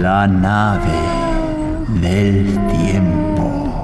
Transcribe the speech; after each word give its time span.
La 0.00 0.26
nave 0.28 1.00
del 2.00 2.46
tiempo. 2.68 3.74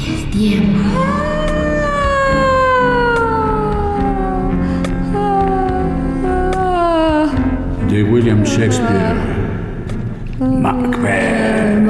El 0.00 0.30
tiempo. 0.30 0.88
de 7.90 8.02
William 8.04 8.42
Shakespeare. 8.42 9.16
Macbeth. 10.40 11.82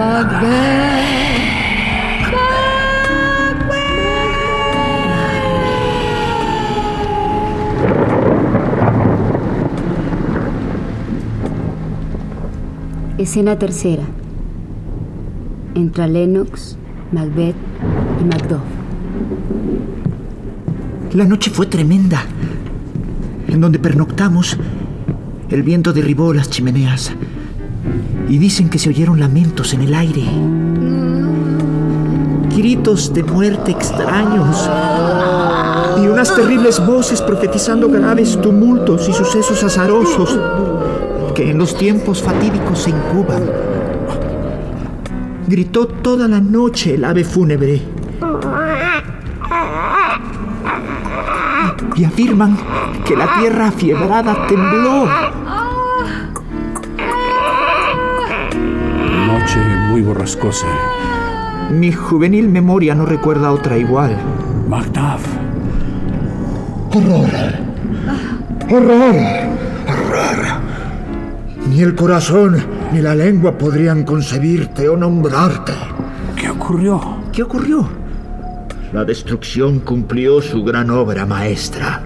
Escena 13.22 13.56
tercera. 13.56 14.02
Entra 15.76 16.08
Lennox, 16.08 16.76
Macbeth 17.12 17.54
y 18.20 18.24
Macduff. 18.24 18.58
La 21.14 21.24
noche 21.24 21.52
fue 21.52 21.66
tremenda. 21.66 22.24
En 23.46 23.60
donde 23.60 23.78
pernoctamos, 23.78 24.56
el 25.50 25.62
viento 25.62 25.92
derribó 25.92 26.34
las 26.34 26.50
chimeneas. 26.50 27.12
Y 28.28 28.38
dicen 28.38 28.68
que 28.68 28.80
se 28.80 28.88
oyeron 28.88 29.20
lamentos 29.20 29.72
en 29.72 29.82
el 29.82 29.94
aire. 29.94 30.24
Gritos 32.56 33.14
de 33.14 33.22
muerte 33.22 33.70
extraños. 33.70 34.68
Y 36.02 36.08
unas 36.08 36.34
terribles 36.34 36.84
voces 36.84 37.22
profetizando 37.22 37.88
graves 37.88 38.40
tumultos 38.40 39.08
y 39.08 39.12
sucesos 39.12 39.62
azarosos 39.62 40.36
que 41.34 41.50
en 41.50 41.58
los 41.58 41.76
tiempos 41.76 42.22
fatídicos 42.22 42.80
se 42.80 42.90
incuban. 42.90 43.42
Gritó 45.46 45.86
toda 45.86 46.28
la 46.28 46.40
noche 46.40 46.94
el 46.94 47.04
ave 47.04 47.24
fúnebre. 47.24 47.82
Y 51.96 52.04
afirman 52.04 52.56
que 53.04 53.16
la 53.16 53.38
tierra 53.38 53.68
afiebrada 53.68 54.46
tembló. 54.46 55.06
Noche 59.26 59.60
muy 59.88 60.02
borrascosa. 60.02 60.66
Mi 61.70 61.92
juvenil 61.92 62.48
memoria 62.48 62.94
no 62.94 63.06
recuerda 63.06 63.52
otra 63.52 63.78
igual. 63.78 64.16
Macduff. 64.68 65.26
¡Horror! 66.94 67.30
¡Horror! 68.70 69.51
Ni 71.72 71.80
el 71.80 71.94
corazón 71.94 72.62
ni 72.92 73.00
la 73.00 73.14
lengua 73.14 73.56
podrían 73.56 74.04
concebirte 74.04 74.90
o 74.90 74.96
nombrarte. 74.96 75.72
¿Qué 76.36 76.50
ocurrió? 76.50 77.00
¿Qué 77.32 77.42
ocurrió? 77.42 77.88
La 78.92 79.04
destrucción 79.04 79.80
cumplió 79.80 80.42
su 80.42 80.62
gran 80.64 80.90
obra 80.90 81.24
maestra. 81.24 82.02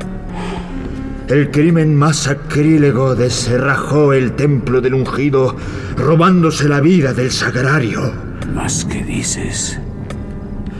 El 1.27 1.51
crimen 1.51 1.97
más 1.97 2.17
sacrílego 2.19 3.17
descerrajó 3.17 4.13
el 4.13 4.37
templo 4.37 4.81
del 4.81 4.95
ungido, 4.95 5.57
robándose 5.97 6.69
la 6.69 6.81
vida 6.81 7.13
del 7.13 7.33
sagrario. 7.33 8.13
¿Más 8.55 8.85
que 8.85 9.03
dices? 9.03 9.81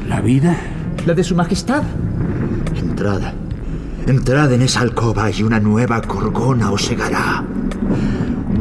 ¿La 0.09 0.21
vida? 0.21 0.57
La 1.05 1.15
de 1.15 1.25
su 1.25 1.35
majestad. 1.35 1.83
Entrad. 2.77 3.33
Entrad 4.07 4.53
en 4.53 4.63
esa 4.63 4.83
alcoba 4.83 5.29
y 5.29 5.43
una 5.43 5.59
nueva 5.59 6.01
gorgona 6.03 6.71
os 6.71 6.87
cegará. 6.87 7.43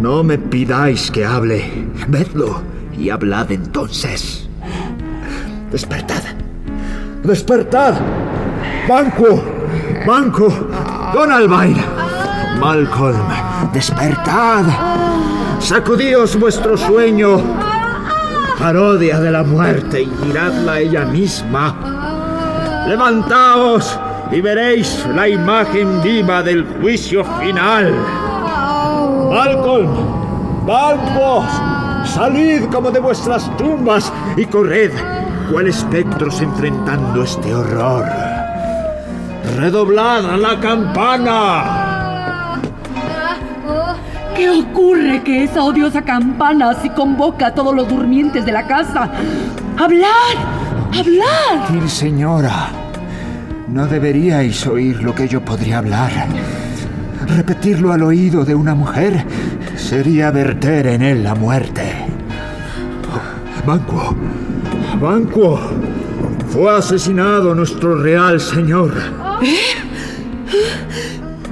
No 0.05 0.23
me 0.23 0.37
pidáis 0.37 1.09
que 1.09 1.25
hable. 1.25 1.65
Vedlo 2.07 2.61
y 2.95 3.09
hablad 3.09 3.51
entonces. 3.51 4.47
Despertad. 5.71 6.21
Despertad. 7.23 7.95
Banco. 8.87 9.43
Banco. 10.05 10.47
Don. 11.11 11.49
Malcolm. 12.59 13.17
Despertad. 13.73 14.65
Sacudíos 15.57 16.39
vuestro 16.39 16.77
sueño. 16.77 17.41
Parodia 18.59 19.19
de 19.19 19.31
la 19.31 19.41
muerte 19.41 20.03
y 20.03 20.05
miradla 20.23 20.81
ella 20.81 21.05
misma. 21.05 22.85
Levantaos 22.87 23.99
y 24.31 24.39
veréis 24.39 25.03
la 25.15 25.27
imagen 25.27 26.03
viva 26.03 26.43
del 26.43 26.63
juicio 26.79 27.25
final. 27.39 28.24
Malcolm, 29.29 30.65
Balbos, 30.65 31.45
salid 32.05 32.65
como 32.71 32.91
de 32.91 32.99
vuestras 32.99 33.49
tumbas 33.57 34.11
y 34.37 34.45
corred, 34.45 34.91
cual 35.51 35.67
espectros 35.67 36.41
enfrentando 36.41 37.23
este 37.23 37.53
horror. 37.53 38.05
Redoblad 39.57 40.23
la 40.39 40.59
campana. 40.59 41.81
¿Qué 44.35 44.49
ocurre 44.49 45.23
que 45.23 45.43
esa 45.45 45.63
odiosa 45.63 46.01
campana 46.01 46.71
así 46.71 46.89
convoca 46.89 47.47
a 47.47 47.53
todos 47.53 47.73
los 47.73 47.87
durmientes 47.87 48.45
de 48.45 48.51
la 48.51 48.67
casa? 48.67 49.09
¡Hablar! 49.77 50.35
¡Hablar! 50.97 51.67
Gil, 51.69 51.89
señora, 51.89 52.69
no 53.69 53.87
deberíais 53.87 54.67
oír 54.67 55.01
lo 55.01 55.15
que 55.15 55.27
yo 55.27 55.43
podría 55.43 55.77
hablar. 55.77 56.11
Repetirlo 57.27 57.91
al 57.91 58.03
oído 58.03 58.45
de 58.45 58.55
una 58.55 58.75
mujer 58.75 59.25
sería 59.75 60.31
verter 60.31 60.87
en 60.87 61.01
él 61.01 61.23
la 61.23 61.35
muerte. 61.35 62.05
Banquo, 63.65 64.15
Banquo, 65.01 65.59
fue 66.49 66.77
asesinado 66.77 67.55
nuestro 67.55 68.01
real 68.01 68.39
señor. 68.39 68.93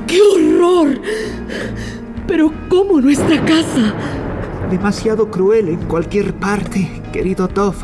¡Qué 0.08 0.20
horror! 0.22 1.02
Pero 2.28 2.52
¿cómo 2.70 3.02
nuestra 3.02 3.44
casa? 3.44 3.94
Demasiado 4.70 5.30
cruel 5.30 5.70
en 5.70 5.86
cualquier 5.86 6.34
parte, 6.36 7.02
querido 7.12 7.48
Dov. 7.48 7.76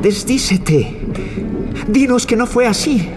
Desdícete. 0.00 1.00
Dinos 1.88 2.26
que 2.26 2.36
no 2.36 2.46
fue 2.46 2.66
así. 2.66 3.08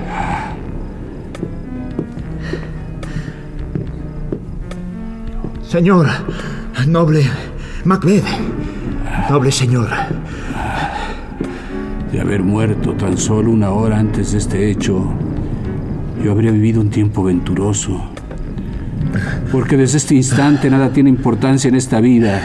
Señor, 5.70 6.08
noble 6.88 7.22
Macbeth, 7.86 8.26
noble 9.30 9.52
señor. 9.52 9.88
De 12.12 12.20
haber 12.20 12.42
muerto 12.42 12.94
tan 12.94 13.20
solo 13.20 13.52
una 13.52 13.70
hora 13.70 14.00
antes 14.00 14.32
de 14.32 14.40
este 14.40 14.72
hecho, 14.72 15.14
yo 16.24 16.32
habría 16.32 16.50
vivido 16.50 16.82
un 16.82 16.90
tiempo 16.90 17.24
venturoso. 17.24 18.02
Porque 19.52 19.78
desde 19.78 20.00
este 20.00 20.16
instante 20.16 20.72
nada 20.72 20.90
tiene 20.90 21.12
importancia 21.12 21.68
en 21.68 21.76
esta 21.76 22.02
vida. 22.02 22.42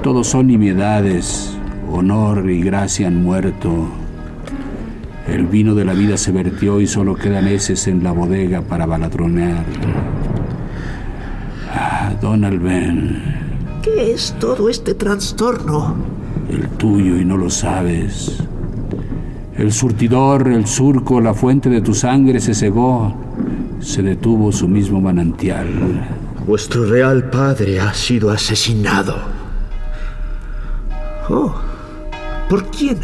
Todos 0.00 0.28
son 0.28 0.46
nimiedades, 0.46 1.56
honor 1.90 2.48
y 2.50 2.62
gracia 2.62 3.08
han 3.08 3.20
muerto. 3.20 3.88
El 5.26 5.46
vino 5.46 5.74
de 5.74 5.84
la 5.84 5.94
vida 5.94 6.16
se 6.18 6.30
vertió 6.30 6.80
y 6.80 6.86
solo 6.86 7.16
quedan 7.16 7.48
heces 7.48 7.88
en 7.88 8.04
la 8.04 8.12
bodega 8.12 8.62
para 8.62 8.86
baladronear. 8.86 9.64
Donald 12.20 12.62
Ben, 12.62 13.22
¿Qué 13.82 14.12
es 14.12 14.34
todo 14.38 14.68
este 14.68 14.94
trastorno? 14.94 15.94
el 16.50 16.68
tuyo 16.70 17.16
y 17.16 17.24
no 17.24 17.36
lo 17.36 17.48
sabes. 17.48 18.42
El 19.56 19.72
surtidor, 19.72 20.48
el 20.48 20.66
surco, 20.66 21.20
la 21.20 21.32
fuente 21.32 21.68
de 21.68 21.80
tu 21.80 21.94
sangre 21.94 22.40
se 22.40 22.54
cegó. 22.54 23.14
Se 23.80 24.02
detuvo 24.02 24.50
su 24.50 24.66
mismo 24.66 25.00
manantial. 25.00 25.68
Vuestro 26.46 26.86
real 26.86 27.30
padre 27.30 27.78
ha 27.80 27.94
sido 27.94 28.30
asesinado. 28.30 29.16
Oh, 31.28 31.54
¿por 32.48 32.64
quién? 32.70 32.98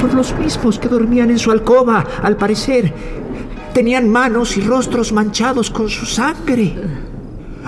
Por 0.00 0.12
los 0.12 0.36
mismos 0.38 0.78
que 0.78 0.88
dormían 0.88 1.30
en 1.30 1.38
su 1.38 1.50
alcoba, 1.50 2.04
al 2.22 2.36
parecer. 2.36 2.92
Tenían 3.72 4.08
manos 4.08 4.56
y 4.56 4.60
rostros 4.60 5.12
manchados 5.12 5.70
con 5.70 5.88
su 5.88 6.04
sangre. 6.04 6.74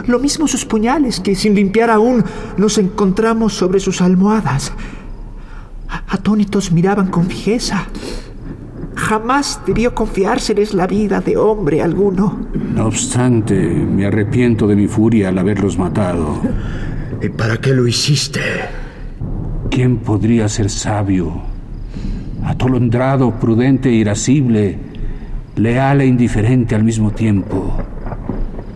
Lo 0.08 0.18
mismo 0.18 0.48
sus 0.48 0.64
puñales, 0.64 1.20
que 1.20 1.34
sin 1.34 1.54
limpiar 1.54 1.90
aún 1.90 2.24
nos 2.56 2.78
encontramos 2.78 3.52
sobre 3.52 3.78
sus 3.78 4.00
almohadas. 4.00 4.72
Atónitos 6.08 6.72
miraban 6.72 7.08
con 7.08 7.26
fijeza. 7.26 7.84
Jamás 8.94 9.60
debió 9.66 9.94
confiárseles 9.94 10.72
la 10.72 10.86
vida 10.86 11.20
de 11.20 11.36
hombre 11.36 11.82
alguno. 11.82 12.38
No 12.74 12.86
obstante, 12.86 13.54
me 13.54 14.06
arrepiento 14.06 14.66
de 14.66 14.76
mi 14.76 14.88
furia 14.88 15.28
al 15.28 15.36
haberlos 15.36 15.78
matado. 15.78 16.40
¿Y 17.22 17.28
para 17.28 17.58
qué 17.58 17.74
lo 17.74 17.86
hiciste? 17.86 18.40
¿Quién 19.70 19.98
podría 19.98 20.48
ser 20.48 20.70
sabio? 20.70 21.42
Atolondrado, 22.44 23.38
prudente 23.38 23.90
e 23.90 23.92
irascible, 23.92 24.78
leal 25.56 26.00
e 26.00 26.06
indiferente 26.06 26.74
al 26.74 26.82
mismo 26.82 27.10
tiempo. 27.10 27.76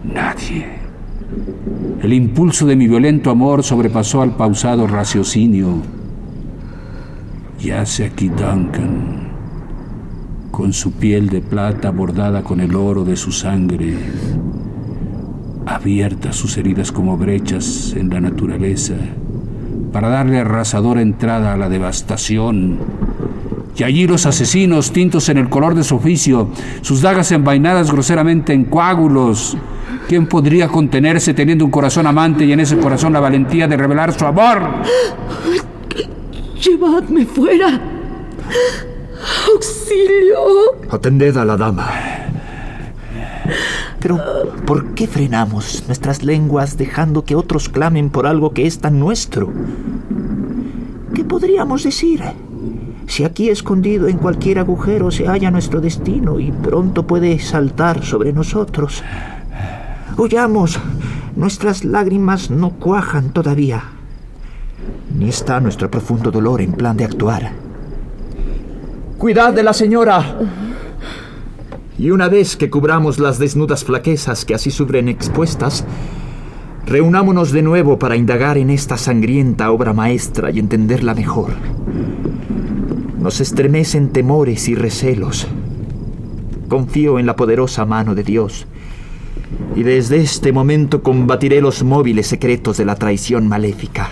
Nadie. 0.04 0.71
El 2.02 2.12
impulso 2.12 2.66
de 2.66 2.74
mi 2.74 2.88
violento 2.88 3.30
amor 3.30 3.62
sobrepasó 3.62 4.22
al 4.22 4.34
pausado 4.34 4.88
raciocinio. 4.88 5.76
Yace 7.60 8.06
aquí 8.06 8.28
Duncan, 8.28 9.28
con 10.50 10.72
su 10.72 10.94
piel 10.94 11.28
de 11.28 11.40
plata 11.40 11.92
bordada 11.92 12.42
con 12.42 12.58
el 12.58 12.74
oro 12.74 13.04
de 13.04 13.14
su 13.14 13.30
sangre, 13.30 13.94
abiertas 15.64 16.34
sus 16.34 16.58
heridas 16.58 16.90
como 16.90 17.16
brechas 17.16 17.94
en 17.96 18.10
la 18.10 18.20
naturaleza, 18.20 18.94
para 19.92 20.08
darle 20.08 20.40
arrasadora 20.40 21.02
entrada 21.02 21.52
a 21.52 21.56
la 21.56 21.68
devastación. 21.68 22.78
Y 23.76 23.84
allí 23.84 24.08
los 24.08 24.26
asesinos, 24.26 24.92
tintos 24.92 25.28
en 25.28 25.38
el 25.38 25.48
color 25.48 25.76
de 25.76 25.84
su 25.84 25.94
oficio, 25.94 26.48
sus 26.80 27.00
dagas 27.00 27.30
envainadas 27.30 27.92
groseramente 27.92 28.52
en 28.52 28.64
coágulos. 28.64 29.56
¿Quién 30.12 30.26
podría 30.26 30.68
contenerse 30.68 31.32
teniendo 31.32 31.64
un 31.64 31.70
corazón 31.70 32.06
amante 32.06 32.44
y 32.44 32.52
en 32.52 32.60
ese 32.60 32.76
corazón 32.76 33.14
la 33.14 33.20
valentía 33.20 33.66
de 33.66 33.78
revelar 33.78 34.12
su 34.12 34.26
amor? 34.26 34.62
Llevadme 36.62 37.24
fuera. 37.24 37.80
¡Auxilio! 39.54 40.36
Atended 40.90 41.34
a 41.38 41.46
la 41.46 41.56
dama. 41.56 41.90
Pero, 44.00 44.20
¿por 44.66 44.92
qué 44.92 45.06
frenamos 45.06 45.84
nuestras 45.86 46.22
lenguas 46.22 46.76
dejando 46.76 47.24
que 47.24 47.34
otros 47.34 47.70
clamen 47.70 48.10
por 48.10 48.26
algo 48.26 48.52
que 48.52 48.66
es 48.66 48.80
tan 48.80 49.00
nuestro? 49.00 49.50
¿Qué 51.14 51.24
podríamos 51.24 51.84
decir? 51.84 52.22
Si 53.06 53.24
aquí 53.24 53.48
escondido 53.48 54.08
en 54.08 54.18
cualquier 54.18 54.58
agujero 54.58 55.10
se 55.10 55.26
halla 55.26 55.50
nuestro 55.50 55.80
destino 55.80 56.38
y 56.38 56.52
pronto 56.52 57.06
puede 57.06 57.38
saltar 57.38 58.04
sobre 58.04 58.34
nosotros. 58.34 59.02
Huyamos, 60.16 60.78
nuestras 61.36 61.84
lágrimas 61.84 62.50
no 62.50 62.70
cuajan 62.70 63.30
todavía. 63.32 63.82
Ni 65.18 65.28
está 65.28 65.60
nuestro 65.60 65.90
profundo 65.90 66.30
dolor 66.30 66.60
en 66.60 66.72
plan 66.72 66.96
de 66.96 67.04
actuar. 67.04 67.52
Cuidad 69.18 69.54
de 69.54 69.62
la 69.62 69.72
señora. 69.72 70.38
Y 71.98 72.10
una 72.10 72.28
vez 72.28 72.56
que 72.56 72.68
cubramos 72.68 73.18
las 73.18 73.38
desnudas 73.38 73.84
flaquezas 73.84 74.44
que 74.44 74.54
así 74.54 74.70
sufren 74.70 75.08
expuestas, 75.08 75.84
reunámonos 76.86 77.52
de 77.52 77.62
nuevo 77.62 77.98
para 77.98 78.16
indagar 78.16 78.58
en 78.58 78.70
esta 78.70 78.96
sangrienta 78.96 79.70
obra 79.70 79.92
maestra 79.92 80.50
y 80.50 80.58
entenderla 80.58 81.14
mejor. 81.14 81.52
Nos 83.18 83.40
estremecen 83.40 84.10
temores 84.10 84.68
y 84.68 84.74
recelos. 84.74 85.46
Confío 86.68 87.18
en 87.18 87.26
la 87.26 87.36
poderosa 87.36 87.86
mano 87.86 88.14
de 88.14 88.24
Dios. 88.24 88.66
Y 89.74 89.82
desde 89.82 90.18
este 90.18 90.52
momento 90.52 91.02
combatiré 91.02 91.60
los 91.60 91.82
móviles 91.82 92.26
secretos 92.26 92.76
de 92.76 92.84
la 92.84 92.96
traición 92.96 93.48
maléfica. 93.48 94.10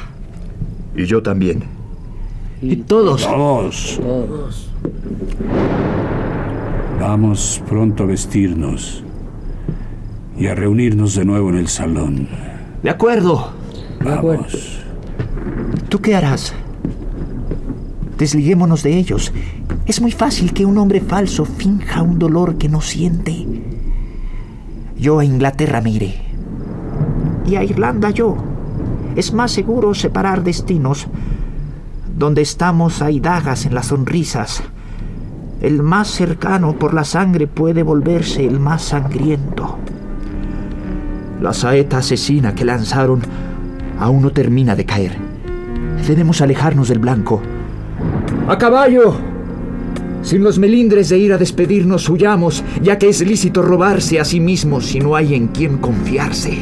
Y 0.96 1.04
yo 1.04 1.22
también. 1.22 1.64
Y 2.62 2.76
todos. 2.76 3.22
Todos. 3.22 4.00
Vamos 6.98 7.62
pronto 7.68 8.02
a 8.02 8.06
vestirnos 8.06 9.02
y 10.38 10.46
a 10.46 10.54
reunirnos 10.54 11.14
de 11.14 11.24
nuevo 11.24 11.50
en 11.50 11.56
el 11.56 11.68
salón. 11.68 12.28
De 12.82 12.90
acuerdo. 12.90 13.52
Vamos. 14.02 14.80
¿Tú 15.88 16.00
qué 16.00 16.14
harás? 16.14 16.54
Desliguémonos 18.18 18.82
de 18.82 18.98
ellos. 18.98 19.32
Es 19.86 20.00
muy 20.00 20.12
fácil 20.12 20.52
que 20.52 20.66
un 20.66 20.78
hombre 20.78 21.00
falso 21.00 21.44
finja 21.44 22.02
un 22.02 22.18
dolor 22.18 22.56
que 22.58 22.68
no 22.68 22.80
siente. 22.80 23.46
Yo 25.00 25.18
a 25.18 25.24
Inglaterra 25.24 25.80
me 25.80 25.90
iré. 25.92 26.14
Y 27.46 27.56
a 27.56 27.64
Irlanda 27.64 28.10
yo. 28.10 28.36
Es 29.16 29.32
más 29.32 29.50
seguro 29.50 29.94
separar 29.94 30.44
destinos. 30.44 31.06
Donde 32.18 32.42
estamos 32.42 33.00
hay 33.00 33.18
dagas 33.18 33.64
en 33.64 33.74
las 33.74 33.86
sonrisas. 33.86 34.62
El 35.62 35.82
más 35.82 36.08
cercano 36.08 36.74
por 36.74 36.92
la 36.92 37.04
sangre 37.04 37.46
puede 37.46 37.82
volverse 37.82 38.46
el 38.46 38.60
más 38.60 38.82
sangriento. 38.82 39.78
La 41.40 41.54
saeta 41.54 41.98
asesina 41.98 42.54
que 42.54 42.66
lanzaron 42.66 43.22
aún 43.98 44.20
no 44.20 44.30
termina 44.32 44.76
de 44.76 44.84
caer. 44.84 45.16
Debemos 46.06 46.42
alejarnos 46.42 46.88
del 46.88 46.98
blanco. 46.98 47.40
¡A 48.48 48.58
caballo! 48.58 49.29
Sin 50.22 50.44
los 50.44 50.58
melindres 50.58 51.08
de 51.08 51.18
ir 51.18 51.32
a 51.32 51.38
despedirnos, 51.38 52.08
huyamos, 52.08 52.62
ya 52.82 52.98
que 52.98 53.08
es 53.08 53.20
lícito 53.26 53.62
robarse 53.62 54.20
a 54.20 54.24
sí 54.24 54.38
mismo 54.38 54.80
si 54.80 55.00
no 55.00 55.16
hay 55.16 55.34
en 55.34 55.48
quien 55.48 55.78
confiarse. 55.78 56.58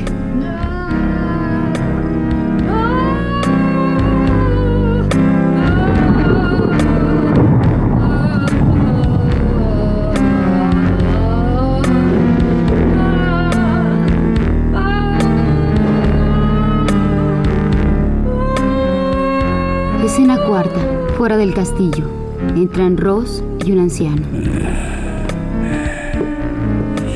Escena 20.04 20.38
cuarta, 20.46 20.80
fuera 21.18 21.36
del 21.36 21.52
castillo. 21.52 22.27
Entran 22.58 22.96
Ross 22.96 23.44
y 23.64 23.70
un 23.70 23.78
anciano. 23.78 24.26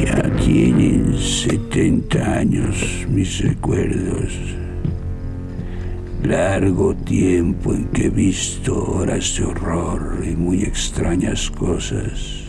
Ya 0.01 0.37
tienen 0.37 1.19
70 1.19 2.39
años 2.39 3.05
mis 3.11 3.41
recuerdos. 3.41 4.39
Largo 6.23 6.95
tiempo 6.95 7.75
en 7.75 7.87
que 7.87 8.07
he 8.07 8.11
visto 8.11 8.85
horas 8.85 9.37
de 9.37 9.47
horror 9.47 10.23
y 10.25 10.37
muy 10.37 10.63
extrañas 10.63 11.51
cosas. 11.51 12.45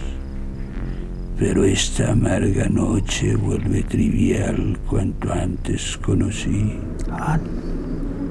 Pero 1.40 1.64
esta 1.64 2.12
amarga 2.12 2.70
noche 2.70 3.36
vuelve 3.36 3.82
trivial 3.82 4.78
cuanto 4.88 5.34
antes 5.34 5.98
conocí. 5.98 6.74
Ah, 7.10 7.40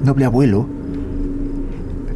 noble 0.05 0.23
abuelo, 0.23 0.82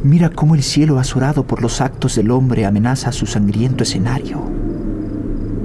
mira 0.02 0.30
cómo 0.30 0.54
el 0.54 0.62
cielo 0.62 0.98
azorado 0.98 1.44
por 1.44 1.62
los 1.62 1.80
actos 1.80 2.16
del 2.16 2.30
hombre 2.30 2.66
amenaza 2.66 3.12
su 3.12 3.26
sangriento 3.26 3.82
escenario. 3.82 4.42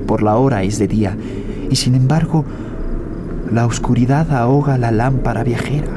Por 0.08 0.24
la 0.24 0.36
hora 0.38 0.64
es 0.64 0.80
de 0.80 0.88
día, 0.88 1.16
y 1.70 1.76
sin 1.76 1.96
embargo, 1.96 2.46
la 3.52 3.66
oscuridad 3.66 4.32
ahoga 4.32 4.78
la 4.78 4.92
lámpara 4.92 5.44
viajera. 5.44 5.92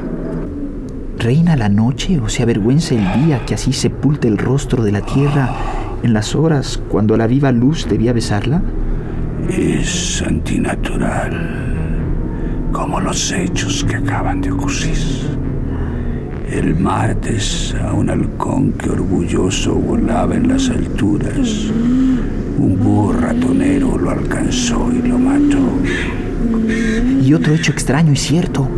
¿Reina 1.18 1.56
la 1.56 1.68
noche 1.68 2.20
o 2.20 2.28
se 2.28 2.42
avergüenza 2.42 2.94
el 2.94 3.24
día 3.24 3.44
que 3.46 3.54
así 3.54 3.72
sepulte 3.72 4.28
el 4.28 4.38
rostro 4.38 4.84
de 4.84 4.92
la 4.92 5.00
tierra 5.00 5.50
en 6.02 6.12
las 6.12 6.34
horas 6.34 6.80
cuando 6.88 7.16
la 7.16 7.26
viva 7.26 7.52
luz 7.52 7.88
debía 7.88 8.12
besarla? 8.12 8.62
Es 9.48 10.22
antinatural, 10.26 11.74
como 12.72 13.00
los 13.00 13.32
hechos 13.32 13.84
que 13.84 13.96
acaban 13.96 14.40
de 14.40 14.52
ocurrir. 14.52 15.45
El 16.50 16.76
martes 16.76 17.74
a 17.82 17.92
un 17.92 18.08
halcón 18.08 18.72
que 18.72 18.88
orgulloso 18.88 19.74
volaba 19.74 20.36
en 20.36 20.46
las 20.46 20.70
alturas. 20.70 21.66
Un 22.58 22.78
búho 22.80 23.12
ratonero 23.12 23.98
lo 23.98 24.10
alcanzó 24.10 24.88
y 24.92 25.06
lo 25.06 25.18
mató. 25.18 25.58
Y 27.20 27.34
otro 27.34 27.52
hecho 27.52 27.72
extraño 27.72 28.12
y 28.12 28.16
cierto. 28.16 28.68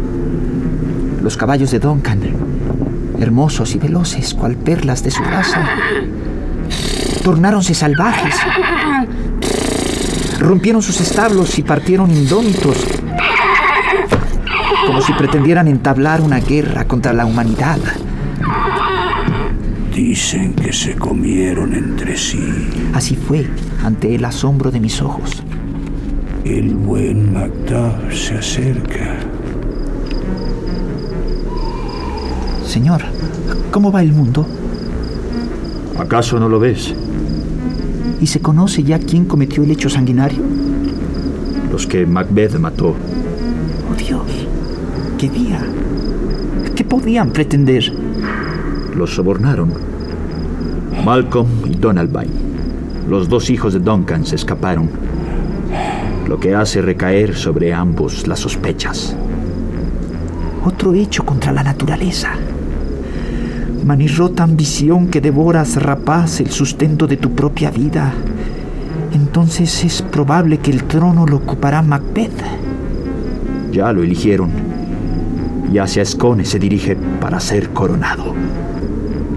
Los 1.23 1.37
caballos 1.37 1.71
de 1.71 1.79
Duncan, 1.79 2.21
hermosos 3.21 3.75
y 3.75 3.79
veloces, 3.79 4.33
cual 4.33 4.57
perlas 4.57 5.03
de 5.03 5.11
su 5.11 5.23
raza, 5.23 5.63
tornáronse 7.23 7.75
salvajes. 7.75 8.35
Rompieron 10.39 10.81
sus 10.81 11.03
establos 11.03 11.59
y 11.59 11.63
partieron 11.63 12.11
indómitos, 12.11 12.79
como 14.89 15.03
si 15.03 15.13
pretendieran 15.13 15.69
entablar 15.69 16.23
una 16.23 16.41
guerra 16.41 16.87
contra 16.87 17.13
la 17.13 17.27
humanidad. 17.27 17.79
Dicen 19.95 20.55
que 20.55 20.73
se 20.73 20.95
comieron 20.95 21.75
entre 21.75 22.17
sí. 22.17 22.41
Así 22.95 23.15
fue 23.15 23.47
ante 23.85 24.15
el 24.15 24.25
asombro 24.25 24.71
de 24.71 24.81
mis 24.81 25.03
ojos. 25.03 25.43
El 26.47 26.75
buen 26.75 27.35
Macduff 27.35 28.15
se 28.15 28.37
acerca. 28.37 29.19
Señor, 32.65 33.03
¿cómo 33.71 33.93
va 33.93 34.01
el 34.01 34.15
mundo? 34.15 34.47
¿Acaso 35.99 36.41
no 36.41 36.49
lo 36.49 36.59
ves? 36.59 36.95
¿Y 38.23 38.27
se 38.27 38.41
conoce 38.41 38.83
ya 38.85 38.99
quién 38.99 39.27
cometió 39.27 39.65
el 39.65 39.71
hecho 39.71 39.91
sanguinario? 39.91 40.43
Los 41.71 41.87
que 41.87 42.07
Macbeth 42.07 42.59
mató. 42.59 42.95
Dios, 45.19 45.33
¿qué 45.33 45.39
día? 45.39 45.61
¿Qué 46.77 46.85
podían 46.85 47.31
pretender? 47.33 47.93
Los 48.95 49.15
sobornaron. 49.15 49.73
Malcolm 51.05 51.49
y 51.67 51.75
Donald. 51.75 52.17
Los 53.09 53.29
dos 53.29 53.51
hijos 53.51 53.73
de 53.73 53.81
Duncan 53.81 54.25
se 54.25 54.37
escaparon, 54.37 54.89
lo 56.29 56.39
que 56.39 56.55
hace 56.55 56.83
recaer 56.83 57.35
sobre 57.35 57.73
ambos 57.73 58.29
las 58.29 58.41
sospechas. 58.41 59.17
Otro 60.65 60.95
hecho 60.95 61.25
contra 61.25 61.53
la 61.53 61.63
naturaleza. 61.63 62.31
Manirrota 63.85 64.45
ambición 64.45 65.09
que 65.09 65.21
devoras 65.21 65.83
rapaz 65.83 66.41
el 66.41 66.51
sustento 66.51 67.07
de 67.07 67.17
tu 67.17 67.33
propia 67.33 67.71
vida. 67.71 68.13
Entonces 69.13 69.85
es 69.85 70.03
probable 70.03 70.59
que 70.59 70.71
el 70.71 70.85
trono 70.85 71.27
lo 71.27 71.37
ocupará 71.37 71.83
Macbeth. 71.83 72.43
Ya 73.73 73.93
lo 73.93 74.03
eligieron. 74.03 74.51
Y 75.73 75.79
hacia 75.79 76.05
Scone 76.05 76.45
se 76.45 76.59
dirige 76.59 76.97
para 77.21 77.41
ser 77.41 77.71
coronado. 77.71 78.35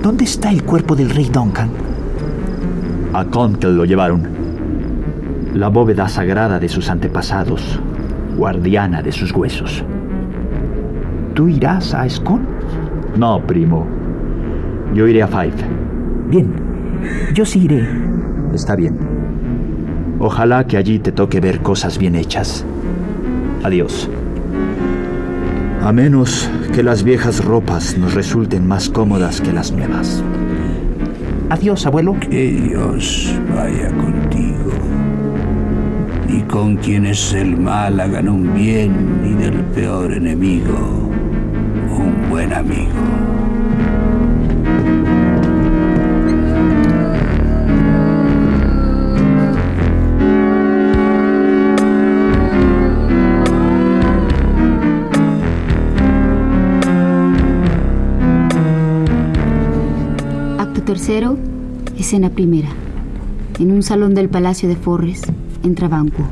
¿Dónde 0.02 0.24
está 0.24 0.50
el 0.50 0.64
cuerpo 0.64 0.96
del 0.96 1.10
rey 1.10 1.30
Duncan? 1.32 1.70
A 3.14 3.26
Conkel 3.26 3.76
lo 3.76 3.86
llevaron. 3.86 4.28
La 5.54 5.68
bóveda 5.68 6.08
sagrada 6.08 6.60
de 6.60 6.70
sus 6.70 6.90
antepasados, 6.90 7.80
guardiana 8.38 9.02
de 9.02 9.12
sus 9.12 9.34
huesos. 9.34 9.84
¿Tú 11.34 11.50
irás 11.50 11.94
a 11.94 12.10
Scone? 12.10 12.46
No, 13.18 13.46
primo. 13.46 13.86
Yo 14.94 15.08
iré 15.08 15.24
a 15.24 15.28
Five. 15.28 15.54
Bien, 16.30 16.54
yo 17.34 17.46
sí 17.46 17.66
iré. 17.66 17.88
Está 18.54 18.76
bien. 18.76 18.98
Ojalá 20.20 20.66
que 20.66 20.78
allí 20.78 21.00
te 21.00 21.12
toque 21.12 21.40
ver 21.40 21.62
cosas 21.62 21.98
bien 21.98 22.16
hechas. 22.16 22.66
Adiós. 23.64 24.10
A 25.84 25.92
menos 25.92 26.50
que 26.74 26.84
las 26.84 27.04
viejas 27.04 27.44
ropas 27.44 27.98
nos 27.98 28.14
resulten 28.14 28.68
más 28.68 28.90
cómodas 28.90 29.42
que 29.42 29.52
las 29.52 29.72
nuevas. 29.72 30.24
Adiós, 31.50 31.86
abuelo. 31.86 32.16
Que 32.20 32.52
Dios 32.52 33.34
vaya 33.54 33.90
contigo. 33.90 34.72
Y 36.30 36.42
con 36.44 36.78
quienes 36.78 37.34
el 37.34 37.58
mal 37.58 38.00
hagan 38.00 38.30
un 38.30 38.54
bien 38.54 39.22
y 39.26 39.34
del 39.42 39.60
peor 39.74 40.14
enemigo 40.14 41.10
un 41.92 42.30
buen 42.30 42.54
amigo. 42.54 43.41
Tercero, 61.02 61.36
escena 61.98 62.30
primera. 62.30 62.70
En 63.60 63.72
un 63.72 63.82
salón 63.82 64.14
del 64.14 64.30
Palacio 64.30 64.70
de 64.70 64.76
Forres, 64.76 65.24
entra 65.64 65.88
Banquo. 65.88 66.24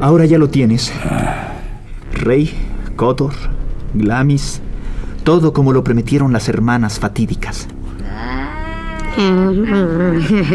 Ahora 0.00 0.24
ya 0.24 0.38
lo 0.38 0.48
tienes. 0.48 0.90
Rey, 2.14 2.50
Cotor, 2.96 3.34
Glamis, 3.92 4.62
todo 5.22 5.52
como 5.52 5.74
lo 5.74 5.84
prometieron 5.84 6.32
las 6.32 6.48
hermanas 6.48 6.98
fatídicas. 6.98 7.68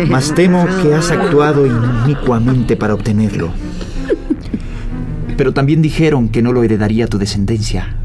Mas 0.10 0.34
temo 0.34 0.66
que 0.82 0.96
has 0.96 1.12
actuado 1.12 1.68
inicuamente 1.68 2.76
para 2.76 2.96
obtenerlo. 2.96 3.52
Pero 5.38 5.54
también 5.54 5.84
dijeron 5.84 6.30
que 6.30 6.42
no 6.42 6.52
lo 6.52 6.64
heredaría 6.64 7.06
tu 7.06 7.20
descendencia, 7.20 7.96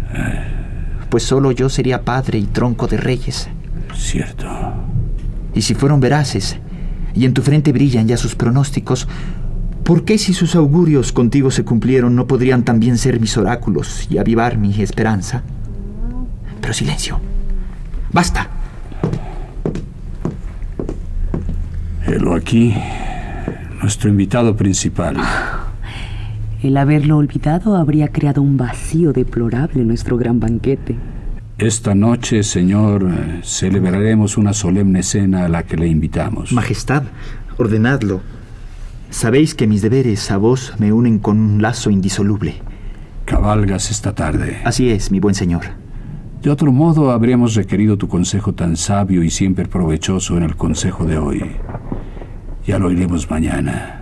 pues 1.12 1.24
solo 1.24 1.52
yo 1.52 1.68
sería 1.68 2.06
padre 2.06 2.38
y 2.38 2.44
tronco 2.44 2.86
de 2.86 2.96
reyes. 2.96 3.50
Cierto. 3.94 4.48
Y 5.54 5.60
si 5.60 5.74
fueron 5.74 6.00
veraces, 6.00 6.56
y 7.14 7.26
en 7.26 7.34
tu 7.34 7.42
frente 7.42 7.70
brillan 7.70 8.08
ya 8.08 8.16
sus 8.16 8.34
pronósticos, 8.34 9.06
¿por 9.84 10.06
qué 10.06 10.16
si 10.16 10.32
sus 10.32 10.54
augurios 10.54 11.12
contigo 11.12 11.50
se 11.50 11.64
cumplieron 11.64 12.16
no 12.16 12.26
podrían 12.26 12.64
también 12.64 12.96
ser 12.96 13.20
mis 13.20 13.36
oráculos 13.36 14.06
y 14.08 14.16
avivar 14.16 14.56
mi 14.56 14.80
esperanza? 14.80 15.42
Pero 16.62 16.72
silencio. 16.72 17.20
Basta. 18.10 18.48
Helo 22.06 22.34
aquí, 22.34 22.74
nuestro 23.82 24.08
invitado 24.08 24.56
principal. 24.56 25.18
El 26.62 26.76
haberlo 26.76 27.16
olvidado 27.16 27.74
habría 27.74 28.08
creado 28.08 28.40
un 28.40 28.56
vacío 28.56 29.12
deplorable 29.12 29.80
en 29.80 29.88
nuestro 29.88 30.16
gran 30.16 30.38
banquete. 30.38 30.94
Esta 31.58 31.96
noche, 31.96 32.44
señor, 32.44 33.04
celebraremos 33.42 34.36
una 34.38 34.52
solemne 34.52 35.02
cena 35.02 35.44
a 35.44 35.48
la 35.48 35.64
que 35.64 35.76
le 35.76 35.88
invitamos. 35.88 36.52
Majestad, 36.52 37.02
ordenadlo. 37.58 38.20
Sabéis 39.10 39.56
que 39.56 39.66
mis 39.66 39.82
deberes 39.82 40.30
a 40.30 40.36
vos 40.36 40.74
me 40.78 40.92
unen 40.92 41.18
con 41.18 41.38
un 41.38 41.60
lazo 41.60 41.90
indisoluble. 41.90 42.54
Cabalgas 43.24 43.90
esta 43.90 44.14
tarde. 44.14 44.60
Así 44.64 44.88
es, 44.88 45.10
mi 45.10 45.18
buen 45.18 45.34
señor. 45.34 45.62
De 46.42 46.50
otro 46.50 46.70
modo, 46.70 47.10
habríamos 47.10 47.56
requerido 47.56 47.96
tu 47.96 48.06
consejo 48.06 48.54
tan 48.54 48.76
sabio 48.76 49.24
y 49.24 49.30
siempre 49.30 49.66
provechoso 49.66 50.36
en 50.36 50.44
el 50.44 50.54
consejo 50.54 51.06
de 51.06 51.18
hoy. 51.18 51.42
Ya 52.64 52.78
lo 52.78 52.86
oiremos 52.86 53.28
mañana. 53.28 54.01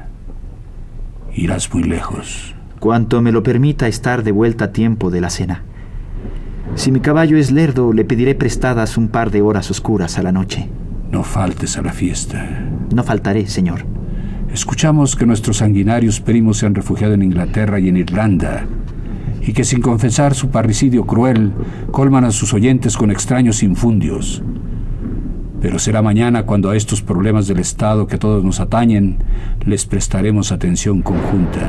Irás 1.40 1.72
muy 1.72 1.84
lejos. 1.84 2.54
Cuanto 2.80 3.22
me 3.22 3.32
lo 3.32 3.42
permita 3.42 3.88
estar 3.88 4.24
de 4.24 4.30
vuelta 4.30 4.66
a 4.66 4.72
tiempo 4.72 5.10
de 5.10 5.22
la 5.22 5.30
cena. 5.30 5.62
Si 6.74 6.92
mi 6.92 7.00
caballo 7.00 7.38
es 7.38 7.50
lerdo, 7.50 7.94
le 7.94 8.04
pediré 8.04 8.34
prestadas 8.34 8.98
un 8.98 9.08
par 9.08 9.30
de 9.30 9.40
horas 9.40 9.70
oscuras 9.70 10.18
a 10.18 10.22
la 10.22 10.32
noche. 10.32 10.68
No 11.10 11.24
faltes 11.24 11.78
a 11.78 11.82
la 11.82 11.94
fiesta. 11.94 12.46
No 12.94 13.02
faltaré, 13.04 13.46
señor. 13.46 13.86
Escuchamos 14.52 15.16
que 15.16 15.24
nuestros 15.24 15.56
sanguinarios 15.56 16.20
primos 16.20 16.58
se 16.58 16.66
han 16.66 16.74
refugiado 16.74 17.14
en 17.14 17.22
Inglaterra 17.22 17.80
y 17.80 17.88
en 17.88 17.96
Irlanda, 17.96 18.66
y 19.40 19.54
que 19.54 19.64
sin 19.64 19.80
confesar 19.80 20.34
su 20.34 20.50
parricidio 20.50 21.06
cruel, 21.06 21.52
colman 21.90 22.24
a 22.26 22.32
sus 22.32 22.52
oyentes 22.52 22.98
con 22.98 23.10
extraños 23.10 23.62
infundios. 23.62 24.42
Pero 25.60 25.78
será 25.78 26.00
mañana 26.00 26.44
cuando 26.44 26.70
a 26.70 26.76
estos 26.76 27.02
problemas 27.02 27.46
del 27.46 27.58
Estado 27.58 28.06
que 28.06 28.18
todos 28.18 28.42
nos 28.42 28.60
atañen 28.60 29.18
les 29.64 29.84
prestaremos 29.84 30.52
atención 30.52 31.02
conjunta. 31.02 31.68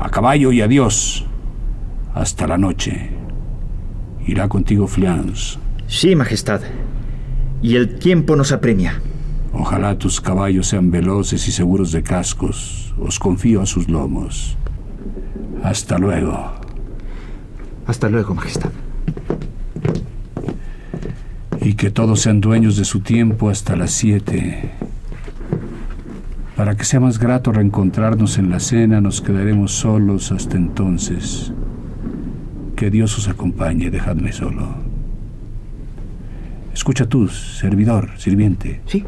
A 0.00 0.10
caballo 0.10 0.50
y 0.50 0.60
adiós. 0.60 1.24
Hasta 2.14 2.46
la 2.46 2.58
noche. 2.58 3.10
Irá 4.26 4.48
contigo 4.48 4.86
Flians. 4.86 5.58
Sí, 5.86 6.16
Majestad. 6.16 6.62
Y 7.62 7.76
el 7.76 7.98
tiempo 7.98 8.36
nos 8.36 8.52
apremia. 8.52 9.00
Ojalá 9.52 9.96
tus 9.96 10.20
caballos 10.20 10.66
sean 10.66 10.90
veloces 10.90 11.46
y 11.46 11.52
seguros 11.52 11.92
de 11.92 12.02
cascos. 12.02 12.94
Os 12.98 13.18
confío 13.18 13.62
a 13.62 13.66
sus 13.66 13.88
lomos. 13.88 14.56
Hasta 15.62 15.98
luego. 15.98 16.52
Hasta 17.86 18.08
luego, 18.08 18.34
Majestad. 18.34 18.70
Y 21.64 21.74
que 21.74 21.90
todos 21.90 22.20
sean 22.20 22.42
dueños 22.42 22.76
de 22.76 22.84
su 22.84 23.00
tiempo 23.00 23.48
hasta 23.48 23.74
las 23.74 23.90
siete. 23.90 24.70
Para 26.56 26.76
que 26.76 26.84
sea 26.84 27.00
más 27.00 27.18
grato 27.18 27.52
reencontrarnos 27.52 28.36
en 28.36 28.50
la 28.50 28.60
cena, 28.60 29.00
nos 29.00 29.22
quedaremos 29.22 29.72
solos 29.72 30.30
hasta 30.30 30.58
entonces. 30.58 31.52
Que 32.76 32.90
Dios 32.90 33.16
os 33.16 33.28
acompañe, 33.28 33.90
dejadme 33.90 34.30
solo. 34.32 34.74
Escucha 36.74 37.06
tú, 37.06 37.28
servidor, 37.28 38.10
sirviente. 38.18 38.82
Sí. 38.84 39.04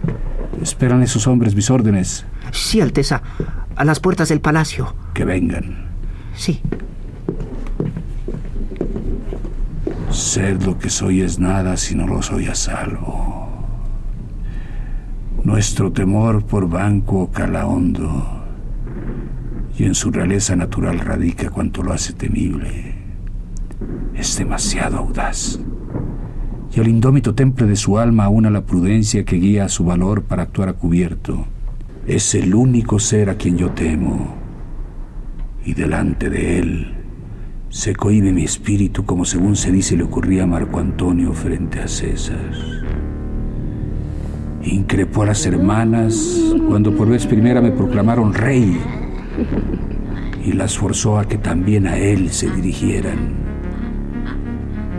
Esperan 0.62 1.02
esos 1.02 1.26
hombres 1.26 1.54
mis 1.54 1.70
órdenes. 1.70 2.24
Sí, 2.52 2.80
Alteza. 2.80 3.22
A 3.76 3.84
las 3.84 4.00
puertas 4.00 4.30
del 4.30 4.40
palacio. 4.40 4.94
Que 5.12 5.26
vengan. 5.26 5.88
Sí. 6.34 6.62
Ser 10.16 10.64
lo 10.64 10.78
que 10.78 10.88
soy 10.88 11.20
es 11.20 11.38
nada 11.38 11.76
si 11.76 11.94
no 11.94 12.06
lo 12.06 12.22
soy 12.22 12.46
a 12.46 12.54
salvo. 12.54 13.48
Nuestro 15.44 15.92
temor 15.92 16.42
por 16.46 16.70
Banco 16.70 17.30
cala 17.30 17.66
hondo, 17.66 18.26
y 19.78 19.84
en 19.84 19.94
su 19.94 20.10
realeza 20.10 20.56
natural 20.56 21.00
radica 21.00 21.50
cuanto 21.50 21.82
lo 21.82 21.92
hace 21.92 22.14
temible. 22.14 22.94
Es 24.14 24.38
demasiado 24.38 24.96
audaz, 24.96 25.60
y 26.74 26.80
el 26.80 26.88
indómito 26.88 27.34
temple 27.34 27.66
de 27.66 27.76
su 27.76 27.98
alma 27.98 28.24
aúna 28.24 28.48
la 28.48 28.64
prudencia 28.64 29.22
que 29.26 29.36
guía 29.36 29.66
a 29.66 29.68
su 29.68 29.84
valor 29.84 30.22
para 30.22 30.44
actuar 30.44 30.70
a 30.70 30.72
cubierto. 30.72 31.44
Es 32.06 32.34
el 32.34 32.54
único 32.54 32.98
ser 33.00 33.28
a 33.28 33.34
quien 33.34 33.58
yo 33.58 33.72
temo. 33.72 34.34
Y 35.62 35.74
delante 35.74 36.30
de 36.30 36.58
él 36.58 36.95
se 37.76 37.94
cohibe 37.94 38.32
mi 38.32 38.42
espíritu 38.42 39.04
como 39.04 39.26
según 39.26 39.54
se 39.54 39.70
dice 39.70 39.98
le 39.98 40.04
ocurría 40.04 40.44
a 40.44 40.46
Marco 40.46 40.80
Antonio 40.80 41.34
frente 41.34 41.78
a 41.78 41.86
César. 41.86 42.40
Increpó 44.62 45.24
a 45.24 45.26
las 45.26 45.44
hermanas 45.44 46.40
cuando 46.70 46.96
por 46.96 47.06
vez 47.06 47.26
primera 47.26 47.60
me 47.60 47.72
proclamaron 47.72 48.32
rey 48.32 48.80
y 50.42 50.52
las 50.52 50.78
forzó 50.78 51.18
a 51.18 51.28
que 51.28 51.36
también 51.36 51.86
a 51.86 51.98
él 51.98 52.30
se 52.30 52.48
dirigieran. 52.48 53.34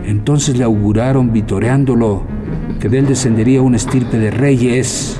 Entonces 0.06 0.56
le 0.56 0.64
auguraron, 0.64 1.34
vitoreándolo, 1.34 2.26
que 2.80 2.90
de 2.90 3.00
él 3.00 3.08
descendería 3.08 3.64
una 3.64 3.78
estirpe 3.78 4.20
de 4.20 4.30
reyes. 4.30 5.20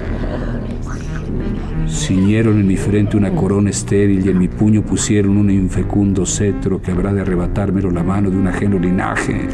Ciñeron 1.98 2.60
en 2.60 2.68
mi 2.68 2.78
frente 2.78 3.18
una 3.18 3.34
corona 3.34 3.72
estéril 3.72 4.24
y 4.24 4.30
en 4.30 4.38
mi 4.38 4.48
puño 4.48 4.84
pusieron 4.84 5.36
un 5.36 5.50
infecundo 5.50 6.28
cetro 6.28 6.80
que 6.80 6.92
habrá 6.92 7.12
de 7.12 7.22
arrebatármelo 7.22 7.90
la 7.90 8.04
mano 8.04 8.30
de 8.30 8.38
un 8.38 8.48
ajeno 8.48 8.78
linaje, 8.78 9.48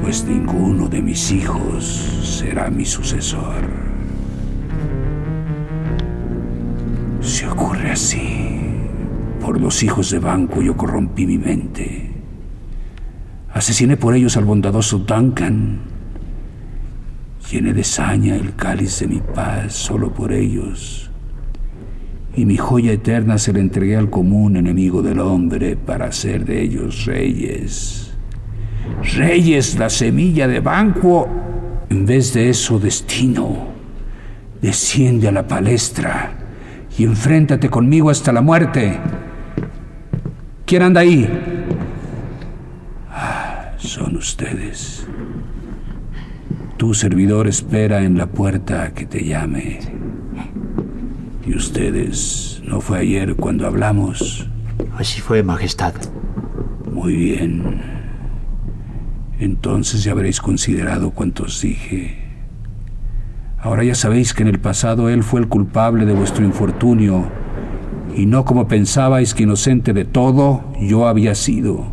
pues 0.00 0.24
ninguno 0.24 0.88
de 0.88 1.02
mis 1.02 1.32
hijos 1.32 1.84
será 2.22 2.70
mi 2.70 2.84
sucesor. 2.84 3.62
Se 7.20 7.48
ocurre 7.48 7.90
así. 7.90 8.60
Por 9.40 9.60
los 9.60 9.82
hijos 9.82 10.10
de 10.12 10.20
Banco 10.20 10.62
yo 10.62 10.76
corrompí 10.76 11.26
mi 11.26 11.36
mente. 11.36 12.10
Asesiné 13.52 13.96
por 13.96 14.14
ellos 14.14 14.36
al 14.36 14.44
bondadoso 14.44 14.98
Duncan. 14.98 15.93
Llené 17.50 17.74
de 17.74 17.84
saña 17.84 18.36
el 18.36 18.54
cáliz 18.54 19.00
de 19.00 19.06
mi 19.06 19.20
paz 19.20 19.74
solo 19.74 20.12
por 20.12 20.32
ellos. 20.32 21.10
Y 22.36 22.46
mi 22.46 22.56
joya 22.56 22.92
eterna 22.92 23.38
se 23.38 23.52
la 23.52 23.60
entregué 23.60 23.96
al 23.96 24.10
común 24.10 24.56
enemigo 24.56 25.02
del 25.02 25.20
hombre 25.20 25.76
para 25.76 26.06
hacer 26.06 26.44
de 26.44 26.62
ellos 26.62 27.04
reyes. 27.04 28.12
Reyes, 29.16 29.78
la 29.78 29.90
semilla 29.90 30.48
de 30.48 30.60
Banco. 30.60 31.28
En 31.90 32.06
vez 32.06 32.32
de 32.32 32.48
eso, 32.48 32.78
destino. 32.78 33.68
Desciende 34.60 35.28
a 35.28 35.32
la 35.32 35.46
palestra 35.46 36.32
y 36.96 37.04
enfréntate 37.04 37.68
conmigo 37.68 38.10
hasta 38.10 38.32
la 38.32 38.40
muerte. 38.40 38.98
¿Quién 40.64 40.82
anda 40.82 41.02
ahí? 41.02 41.28
Ah, 43.10 43.72
son 43.76 44.16
ustedes. 44.16 45.06
Tu 46.76 46.92
servidor 46.92 47.46
espera 47.46 48.02
en 48.04 48.18
la 48.18 48.26
puerta 48.26 48.92
que 48.92 49.06
te 49.06 49.24
llame. 49.24 49.78
¿Y 51.46 51.54
ustedes? 51.54 52.62
¿No 52.66 52.80
fue 52.80 52.98
ayer 52.98 53.36
cuando 53.36 53.66
hablamos? 53.66 54.48
Así 54.96 55.20
fue, 55.20 55.42
Majestad. 55.42 55.94
Muy 56.90 57.14
bien. 57.14 57.80
Entonces 59.38 60.04
ya 60.04 60.12
habréis 60.12 60.40
considerado 60.40 61.10
cuanto 61.10 61.44
os 61.44 61.60
dije. 61.60 62.18
Ahora 63.58 63.84
ya 63.84 63.94
sabéis 63.94 64.34
que 64.34 64.42
en 64.42 64.48
el 64.48 64.60
pasado 64.60 65.08
Él 65.08 65.22
fue 65.22 65.40
el 65.40 65.48
culpable 65.48 66.06
de 66.06 66.12
vuestro 66.12 66.44
infortunio 66.44 67.24
y 68.16 68.26
no 68.26 68.44
como 68.44 68.68
pensabais 68.68 69.32
que 69.32 69.44
inocente 69.44 69.92
de 69.92 70.04
todo 70.04 70.64
yo 70.80 71.08
había 71.08 71.34
sido. 71.34 71.92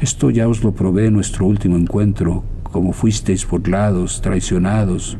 Esto 0.00 0.30
ya 0.30 0.48
os 0.48 0.62
lo 0.62 0.72
probé 0.72 1.06
en 1.06 1.14
nuestro 1.14 1.46
último 1.46 1.76
encuentro, 1.76 2.44
como 2.78 2.92
fuisteis 2.92 3.44
burlados, 3.44 4.20
traicionados, 4.20 5.18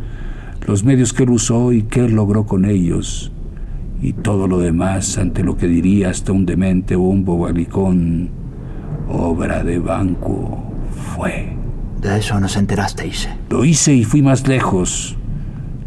los 0.64 0.84
medios 0.84 1.12
que 1.12 1.24
él 1.24 1.30
usó 1.30 1.72
y 1.72 1.82
que 1.82 2.04
él 2.04 2.12
logró 2.12 2.46
con 2.46 2.64
ellos, 2.64 3.32
y 4.00 4.12
todo 4.12 4.46
lo 4.46 4.60
demás 4.60 5.18
ante 5.18 5.42
lo 5.42 5.56
que 5.56 5.66
diría 5.66 6.10
hasta 6.10 6.30
un 6.30 6.46
demente 6.46 6.94
o 6.94 7.00
un 7.00 7.24
bobalicón, 7.24 8.30
obra 9.08 9.64
de 9.64 9.80
banco, 9.80 10.62
fue. 11.16 11.48
De 12.00 12.16
eso 12.16 12.38
nos 12.38 12.56
enterasteis. 12.56 13.28
Lo 13.50 13.64
hice 13.64 13.92
y 13.92 14.04
fui 14.04 14.22
más 14.22 14.46
lejos, 14.46 15.16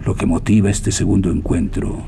lo 0.05 0.15
que 0.15 0.25
motiva 0.25 0.69
este 0.69 0.91
segundo 0.91 1.31
encuentro. 1.31 1.99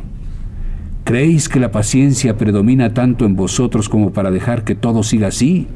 ¿Creéis 1.06 1.48
que 1.48 1.62
la 1.62 1.72
paciencia 1.72 2.36
predomina 2.36 2.94
tanto 2.94 3.24
en 3.24 3.38
vosotros 3.38 3.88
como 3.88 4.12
para 4.12 4.30
dejar 4.30 4.66
que 4.66 4.76
todo 4.76 5.04
siga 5.04 5.30
así? 5.30 5.70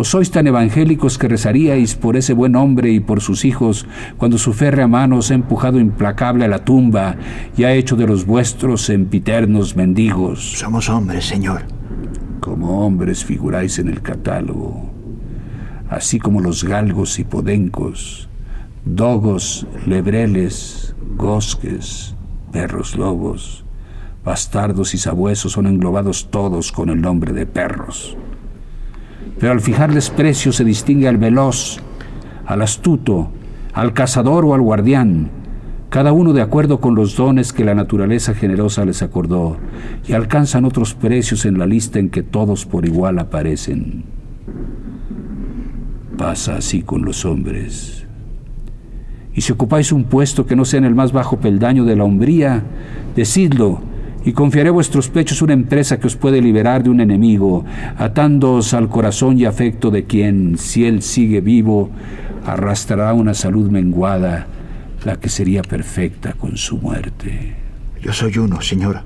¿O 0.00 0.04
sois 0.04 0.30
tan 0.30 0.46
evangélicos 0.46 1.18
que 1.20 1.28
rezaríais 1.28 1.92
por 1.92 2.16
ese 2.16 2.32
buen 2.32 2.56
hombre 2.56 2.88
y 2.90 3.00
por 3.00 3.20
sus 3.20 3.44
hijos 3.44 3.84
cuando 4.16 4.38
su 4.38 4.54
férrea 4.54 4.88
mano 4.88 5.18
os 5.18 5.30
ha 5.30 5.34
empujado 5.34 5.78
implacable 5.78 6.46
a 6.46 6.48
la 6.48 6.64
tumba 6.64 7.16
y 7.54 7.64
ha 7.64 7.74
hecho 7.74 7.96
de 7.96 8.06
los 8.06 8.24
vuestros 8.24 8.88
empiternos 8.88 9.76
mendigos? 9.76 10.52
Somos 10.56 10.88
hombres, 10.88 11.26
señor. 11.26 11.64
Como 12.40 12.86
hombres 12.86 13.26
figuráis 13.26 13.78
en 13.78 13.88
el 13.88 14.00
catálogo, 14.00 14.90
así 15.90 16.18
como 16.18 16.40
los 16.40 16.64
galgos 16.64 17.18
y 17.18 17.24
podencos, 17.24 18.26
dogos, 18.86 19.66
lebreles, 19.86 20.94
gosques, 21.14 22.14
perros 22.52 22.96
lobos, 22.96 23.66
bastardos 24.24 24.94
y 24.94 24.96
sabuesos 24.96 25.52
son 25.52 25.66
englobados 25.66 26.30
todos 26.30 26.72
con 26.72 26.88
el 26.88 27.02
nombre 27.02 27.34
de 27.34 27.44
perros. 27.44 28.16
Pero 29.40 29.52
al 29.52 29.60
fijarles 29.60 30.10
precio 30.10 30.52
se 30.52 30.64
distingue 30.64 31.08
al 31.08 31.16
veloz, 31.16 31.78
al 32.46 32.60
astuto, 32.60 33.30
al 33.72 33.94
cazador 33.94 34.44
o 34.44 34.54
al 34.54 34.60
guardián, 34.60 35.30
cada 35.88 36.12
uno 36.12 36.34
de 36.34 36.42
acuerdo 36.42 36.78
con 36.78 36.94
los 36.94 37.16
dones 37.16 37.52
que 37.52 37.64
la 37.64 37.74
naturaleza 37.74 38.34
generosa 38.34 38.84
les 38.84 39.02
acordó, 39.02 39.56
y 40.06 40.12
alcanzan 40.12 40.66
otros 40.66 40.94
precios 40.94 41.46
en 41.46 41.58
la 41.58 41.66
lista 41.66 41.98
en 41.98 42.10
que 42.10 42.22
todos 42.22 42.66
por 42.66 42.86
igual 42.86 43.18
aparecen. 43.18 44.04
Pasa 46.18 46.56
así 46.56 46.82
con 46.82 47.02
los 47.02 47.24
hombres. 47.24 48.06
Y 49.34 49.40
si 49.40 49.52
ocupáis 49.52 49.90
un 49.90 50.04
puesto 50.04 50.44
que 50.44 50.54
no 50.54 50.66
sea 50.66 50.78
en 50.78 50.84
el 50.84 50.94
más 50.94 51.12
bajo 51.12 51.40
peldaño 51.40 51.84
de 51.86 51.96
la 51.96 52.04
hombría, 52.04 52.62
decidlo 53.16 53.80
y 54.24 54.32
confiaré 54.32 54.68
a 54.68 54.72
vuestros 54.72 55.08
pechos 55.08 55.42
una 55.42 55.52
empresa 55.52 55.98
que 55.98 56.06
os 56.06 56.16
puede 56.16 56.42
liberar 56.42 56.82
de 56.82 56.90
un 56.90 57.00
enemigo, 57.00 57.64
atándoos 57.96 58.74
al 58.74 58.88
corazón 58.88 59.38
y 59.38 59.44
afecto 59.44 59.90
de 59.90 60.04
quien, 60.04 60.58
si 60.58 60.84
él 60.84 61.02
sigue 61.02 61.40
vivo, 61.40 61.90
arrastrará 62.44 63.12
una 63.14 63.34
salud 63.34 63.70
menguada, 63.70 64.46
la 65.04 65.16
que 65.16 65.28
sería 65.28 65.62
perfecta 65.62 66.34
con 66.34 66.56
su 66.56 66.76
muerte. 66.78 67.56
Yo 68.02 68.12
soy 68.12 68.36
uno, 68.38 68.60
señor, 68.60 69.02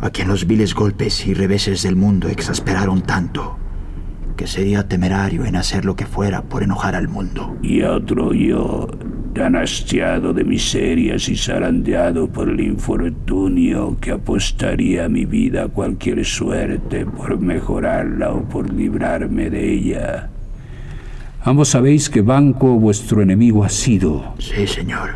a 0.00 0.10
quien 0.10 0.28
los 0.28 0.46
viles 0.46 0.74
golpes 0.74 1.26
y 1.26 1.34
reveses 1.34 1.82
del 1.82 1.96
mundo 1.96 2.28
exasperaron 2.28 3.02
tanto 3.02 3.58
que 4.38 4.46
sería 4.46 4.86
temerario 4.86 5.44
en 5.44 5.56
hacer 5.56 5.84
lo 5.84 5.96
que 5.96 6.06
fuera 6.06 6.42
por 6.42 6.62
enojar 6.62 6.94
al 6.94 7.08
mundo. 7.08 7.56
Y 7.60 7.82
otro 7.82 8.32
yo, 8.32 8.88
tan 9.38 9.54
hastiado 9.54 10.32
de 10.32 10.42
miserias 10.42 11.28
y 11.28 11.36
zarandeado 11.36 12.26
por 12.26 12.48
el 12.48 12.58
infortunio 12.58 13.96
que 14.00 14.10
apostaría 14.10 15.08
mi 15.08 15.26
vida 15.26 15.62
a 15.62 15.68
cualquier 15.68 16.24
suerte 16.24 17.06
por 17.06 17.38
mejorarla 17.38 18.32
o 18.32 18.42
por 18.42 18.74
librarme 18.74 19.48
de 19.48 19.74
ella. 19.74 20.28
Ambos 21.44 21.68
sabéis 21.68 22.10
que 22.10 22.20
Banco 22.20 22.80
vuestro 22.80 23.22
enemigo 23.22 23.62
ha 23.62 23.68
sido. 23.68 24.34
Sí, 24.38 24.66
señor. 24.66 25.10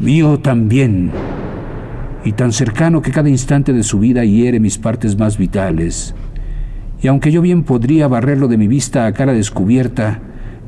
Mío 0.00 0.40
también. 0.40 1.12
Y 2.24 2.32
tan 2.32 2.52
cercano 2.52 3.00
que 3.00 3.12
cada 3.12 3.28
instante 3.28 3.72
de 3.72 3.84
su 3.84 4.00
vida 4.00 4.24
hiere 4.24 4.58
mis 4.58 4.78
partes 4.78 5.16
más 5.16 5.38
vitales. 5.38 6.12
Y 7.00 7.06
aunque 7.06 7.30
yo 7.30 7.40
bien 7.40 7.62
podría 7.62 8.08
barrerlo 8.08 8.48
de 8.48 8.58
mi 8.58 8.66
vista 8.66 9.06
a 9.06 9.12
cara 9.12 9.32
descubierta, 9.32 10.20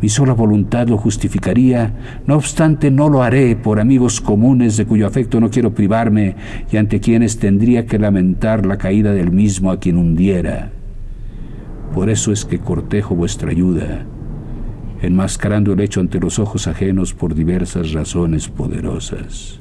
mi 0.03 0.09
sola 0.09 0.33
voluntad 0.33 0.89
lo 0.89 0.99
justificaría, 0.99 1.95
no 2.27 2.35
obstante 2.35 2.91
no 2.91 3.09
lo 3.09 3.23
haré 3.23 3.55
por 3.55 3.79
amigos 3.79 4.21
comunes 4.21 4.77
de 4.77 4.85
cuyo 4.85 5.07
afecto 5.07 5.39
no 5.39 5.49
quiero 5.49 5.73
privarme 5.73 6.35
y 6.73 6.77
ante 6.77 6.99
quienes 6.99 7.39
tendría 7.39 7.87
que 7.87 8.01
lamentar 8.01 8.67
la 8.67 8.79
caída 8.79 9.13
del 9.13 9.31
mismo 9.31 9.71
a 9.71 9.79
quien 9.79 9.97
hundiera. 9.97 10.73
Por 11.95 12.11
eso 12.11 12.33
es 12.33 12.45
que 12.45 12.59
cortejo 12.59 13.15
vuestra 13.15 13.53
ayuda, 13.53 14.05
enmascarando 15.03 15.73
el 15.73 15.81
hecho 15.81 16.01
ante 16.01 16.19
los 16.19 16.41
ojos 16.41 16.67
ajenos 16.67 17.15
por 17.15 17.37
diversas 17.37 17.93
razones 17.93 18.49
poderosas. 18.49 19.61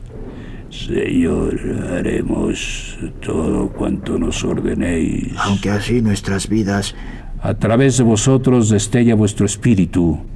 Señor, 0.71 1.59
haremos 1.91 2.97
todo 3.23 3.69
cuanto 3.69 4.17
nos 4.17 4.43
ordenéis. 4.43 5.33
Aunque 5.37 5.69
así 5.69 6.01
nuestras 6.01 6.49
vidas... 6.49 6.95
A 7.43 7.55
través 7.55 7.97
de 7.97 8.03
vosotros 8.03 8.69
destella 8.69 9.15
vuestro 9.15 9.47
espíritu. 9.47 10.30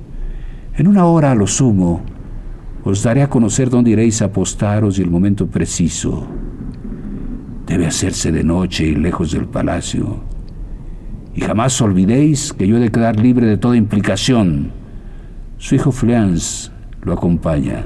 En 0.78 0.88
una 0.88 1.06
hora 1.06 1.32
a 1.32 1.36
lo 1.36 1.48
sumo, 1.48 2.02
os 2.84 3.02
daré 3.02 3.22
a 3.22 3.30
conocer 3.30 3.70
dónde 3.70 3.92
iréis 3.92 4.22
a 4.22 4.26
apostaros 4.26 5.00
y 5.00 5.02
el 5.02 5.10
momento 5.10 5.48
preciso. 5.48 6.28
Debe 7.66 7.88
hacerse 7.88 8.32
de 8.32 8.44
noche 8.44 8.86
y 8.86 8.96
lejos 8.96 9.32
del 9.32 9.46
palacio. 9.46 10.24
Y 11.34 11.42
jamás 11.42 11.82
olvidéis 11.82 12.52
que 12.52 12.68
yo 12.68 12.78
he 12.78 12.80
de 12.80 12.92
quedar 12.92 13.20
libre 13.20 13.46
de 13.46 13.58
toda 13.58 13.78
implicación. 13.78 14.72
Su 15.58 15.76
hijo 15.76 15.92
Fleance 15.92 16.72
lo 17.04 17.14
acompaña 17.14 17.86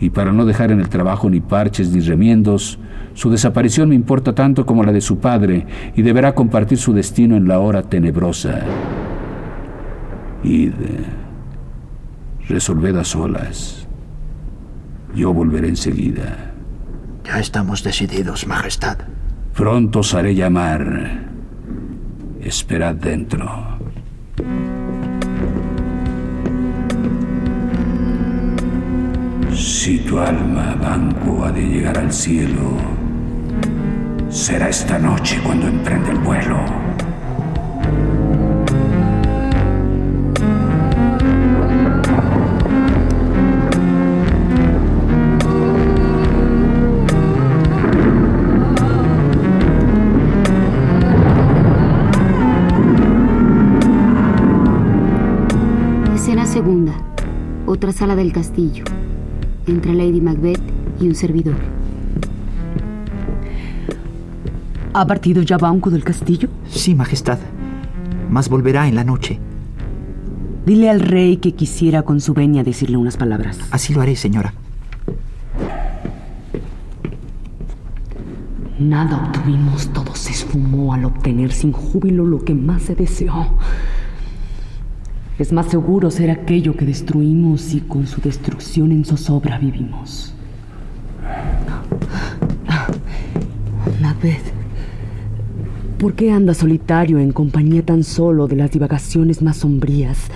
y 0.00 0.08
para 0.08 0.32
no 0.32 0.46
dejar 0.46 0.72
en 0.72 0.80
el 0.80 0.88
trabajo 0.88 1.28
ni 1.28 1.40
parches 1.40 1.92
ni 1.92 2.00
remiendos, 2.00 2.78
su 3.12 3.30
desaparición 3.30 3.90
me 3.90 3.94
importa 3.94 4.34
tanto 4.34 4.64
como 4.64 4.82
la 4.82 4.92
de 4.92 5.02
su 5.02 5.18
padre 5.18 5.66
y 5.94 6.00
deberá 6.00 6.34
compartir 6.34 6.78
su 6.78 6.94
destino 6.94 7.36
en 7.36 7.46
la 7.46 7.58
hora 7.58 7.82
tenebrosa. 7.82 8.60
Id, 10.42 10.72
resolved 12.48 12.96
a 12.96 13.04
solas. 13.04 13.86
Yo 15.14 15.32
volveré 15.32 15.68
enseguida. 15.68 16.52
Ya 17.24 17.38
estamos 17.38 17.82
decididos, 17.82 18.46
Majestad. 18.46 18.98
Pronto 19.54 20.00
os 20.00 20.14
haré 20.14 20.34
llamar. 20.34 21.28
Esperad 22.40 22.94
dentro. 22.94 23.78
Si 29.52 29.98
tu 29.98 30.18
alma, 30.18 30.74
Banco, 30.80 31.44
ha 31.44 31.52
de 31.52 31.62
llegar 31.62 31.98
al 31.98 32.12
cielo, 32.12 32.76
será 34.28 34.68
esta 34.68 34.98
noche 34.98 35.40
cuando 35.44 35.66
emprenda 35.68 36.10
el 36.10 36.18
vuelo. 36.18 36.58
Segunda. 56.60 56.92
Otra 57.64 57.90
sala 57.90 58.14
del 58.14 58.34
castillo. 58.34 58.84
Entre 59.66 59.94
Lady 59.94 60.20
Macbeth 60.20 60.60
y 61.00 61.08
un 61.08 61.14
servidor. 61.14 61.56
¿Ha 64.92 65.06
partido 65.06 65.40
ya 65.40 65.56
Banco 65.56 65.88
del 65.88 66.04
castillo? 66.04 66.50
Sí, 66.68 66.94
Majestad. 66.94 67.38
Mas 68.28 68.50
volverá 68.50 68.86
en 68.88 68.94
la 68.94 69.04
noche. 69.04 69.38
Dile 70.66 70.90
al 70.90 71.00
rey 71.00 71.38
que 71.38 71.52
quisiera 71.52 72.02
con 72.02 72.20
su 72.20 72.34
venia 72.34 72.62
decirle 72.62 72.98
unas 72.98 73.16
palabras. 73.16 73.58
Así 73.70 73.94
lo 73.94 74.02
haré, 74.02 74.14
señora. 74.14 74.52
Nada 78.78 79.16
obtuvimos, 79.16 79.88
todo 79.94 80.14
se 80.14 80.32
esfumó 80.32 80.92
al 80.92 81.06
obtener 81.06 81.52
sin 81.52 81.72
júbilo 81.72 82.26
lo 82.26 82.44
que 82.44 82.54
más 82.54 82.82
se 82.82 82.94
deseó. 82.94 83.46
Es 85.40 85.54
más 85.54 85.68
seguro 85.68 86.10
ser 86.10 86.30
aquello 86.30 86.76
que 86.76 86.84
destruimos 86.84 87.72
y 87.72 87.80
con 87.80 88.06
su 88.06 88.20
destrucción 88.20 88.92
en 88.92 89.06
zozobra 89.06 89.58
vivimos. 89.58 90.34
Macbeth, 94.02 94.52
¿por 95.98 96.12
qué 96.12 96.30
andas 96.30 96.58
solitario 96.58 97.18
en 97.18 97.32
compañía 97.32 97.82
tan 97.82 98.04
solo 98.04 98.48
de 98.48 98.56
las 98.56 98.70
divagaciones 98.70 99.40
más 99.40 99.56
sombrías, 99.56 100.26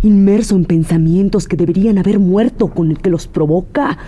inmerso 0.00 0.54
en 0.54 0.64
pensamientos 0.64 1.48
que 1.48 1.56
deberían 1.56 1.98
haber 1.98 2.20
muerto 2.20 2.68
con 2.68 2.92
el 2.92 2.98
que 2.98 3.10
los 3.10 3.26
provoca? 3.26 3.98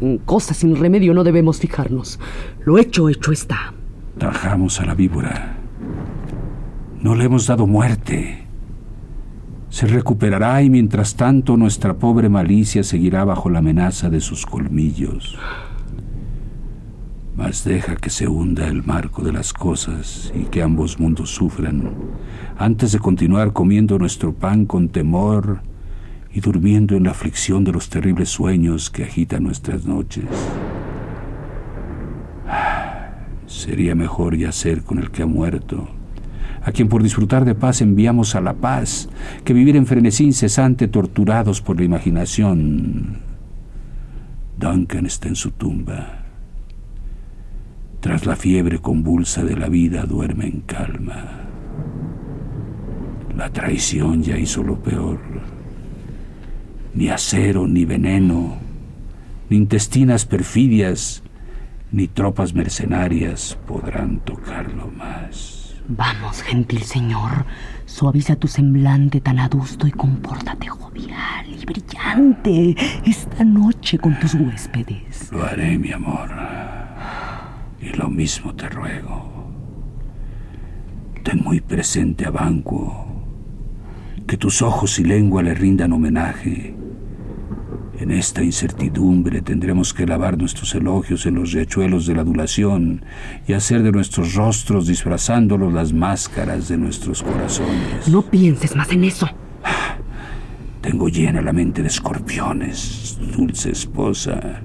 En 0.00 0.16
cosas 0.16 0.56
sin 0.56 0.74
remedio 0.74 1.12
no 1.12 1.22
debemos 1.22 1.60
fijarnos. 1.60 2.18
Lo 2.64 2.78
hecho, 2.78 3.10
hecho 3.10 3.30
está. 3.30 3.74
Tajamos 4.16 4.80
a 4.80 4.86
la 4.86 4.94
víbora. 4.94 5.58
No 7.02 7.14
le 7.14 7.24
hemos 7.24 7.46
dado 7.46 7.66
muerte. 7.66 8.49
Se 9.70 9.86
recuperará 9.86 10.62
y 10.62 10.68
mientras 10.68 11.14
tanto 11.14 11.56
nuestra 11.56 11.94
pobre 11.94 12.28
malicia 12.28 12.82
seguirá 12.82 13.24
bajo 13.24 13.48
la 13.48 13.60
amenaza 13.60 14.10
de 14.10 14.20
sus 14.20 14.44
colmillos. 14.44 15.38
Mas 17.36 17.64
deja 17.64 17.94
que 17.94 18.10
se 18.10 18.26
hunda 18.26 18.66
el 18.66 18.82
marco 18.82 19.22
de 19.22 19.32
las 19.32 19.52
cosas 19.52 20.32
y 20.34 20.42
que 20.46 20.62
ambos 20.62 20.98
mundos 20.98 21.30
sufran, 21.30 21.88
antes 22.58 22.90
de 22.90 22.98
continuar 22.98 23.52
comiendo 23.52 23.96
nuestro 23.96 24.34
pan 24.34 24.66
con 24.66 24.88
temor 24.88 25.62
y 26.34 26.40
durmiendo 26.40 26.96
en 26.96 27.04
la 27.04 27.12
aflicción 27.12 27.62
de 27.62 27.72
los 27.72 27.88
terribles 27.88 28.28
sueños 28.28 28.90
que 28.90 29.04
agitan 29.04 29.44
nuestras 29.44 29.86
noches. 29.86 30.26
Sería 33.46 33.94
mejor 33.94 34.36
yacer 34.36 34.82
con 34.82 34.98
el 34.98 35.10
que 35.12 35.22
ha 35.22 35.26
muerto, 35.26 35.88
a 36.62 36.72
quien 36.72 36.88
por 36.88 37.02
disfrutar 37.02 37.44
de 37.44 37.54
paz 37.54 37.80
enviamos 37.80 38.34
a 38.34 38.40
la 38.40 38.54
paz, 38.54 39.08
que 39.44 39.52
vivir 39.52 39.76
en 39.76 39.86
frenesí 39.86 40.24
incesante 40.24 40.88
torturados 40.88 41.62
por 41.62 41.78
la 41.78 41.84
imaginación. 41.84 43.18
Duncan 44.58 45.06
está 45.06 45.28
en 45.28 45.36
su 45.36 45.52
tumba. 45.52 46.24
Tras 48.00 48.26
la 48.26 48.36
fiebre 48.36 48.78
convulsa 48.78 49.42
de 49.44 49.56
la 49.56 49.68
vida 49.68 50.04
duerme 50.04 50.46
en 50.46 50.60
calma. 50.60 51.46
La 53.36 53.50
traición 53.50 54.22
ya 54.22 54.38
hizo 54.38 54.62
lo 54.62 54.82
peor. 54.82 55.20
Ni 56.94 57.08
acero, 57.08 57.66
ni 57.66 57.84
veneno, 57.84 58.58
ni 59.48 59.56
intestinas 59.56 60.26
perfidias, 60.26 61.22
ni 61.92 62.08
tropas 62.08 62.54
mercenarias 62.54 63.58
podrán 63.66 64.20
tocarlo 64.20 64.88
más. 64.88 65.59
Vamos, 65.88 66.42
gentil 66.42 66.82
señor, 66.82 67.44
suaviza 67.86 68.36
tu 68.36 68.46
semblante 68.46 69.20
tan 69.20 69.38
adusto 69.38 69.86
y 69.86 69.90
compórtate 69.90 70.68
jovial 70.68 71.46
y 71.48 71.64
brillante 71.64 72.76
esta 73.04 73.44
noche 73.44 73.98
con 73.98 74.18
tus 74.18 74.34
huéspedes. 74.34 75.32
Lo 75.32 75.44
haré, 75.44 75.78
mi 75.78 75.92
amor. 75.92 76.30
Y 77.80 77.88
lo 77.96 78.08
mismo 78.08 78.54
te 78.54 78.68
ruego. 78.68 79.50
Ten 81.24 81.42
muy 81.42 81.60
presente 81.60 82.26
a 82.26 82.30
Banquo, 82.30 83.06
que 84.26 84.36
tus 84.36 84.62
ojos 84.62 84.98
y 84.98 85.04
lengua 85.04 85.42
le 85.42 85.54
rindan 85.54 85.92
homenaje. 85.92 86.79
En 88.00 88.10
esta 88.10 88.42
incertidumbre 88.42 89.42
tendremos 89.42 89.92
que 89.92 90.06
lavar 90.06 90.38
nuestros 90.38 90.74
elogios 90.74 91.26
en 91.26 91.34
los 91.34 91.52
riachuelos 91.52 92.06
de 92.06 92.14
la 92.14 92.22
adulación 92.22 93.04
y 93.46 93.52
hacer 93.52 93.82
de 93.82 93.92
nuestros 93.92 94.34
rostros 94.34 94.86
disfrazándolos 94.86 95.70
las 95.70 95.92
máscaras 95.92 96.68
de 96.68 96.78
nuestros 96.78 97.22
corazones. 97.22 98.08
No 98.08 98.22
pienses 98.22 98.74
más 98.74 98.90
en 98.90 99.04
eso. 99.04 99.28
Tengo 100.80 101.10
llena 101.10 101.42
la 101.42 101.52
mente 101.52 101.82
de 101.82 101.88
escorpiones, 101.88 103.18
dulce 103.36 103.72
esposa. 103.72 104.62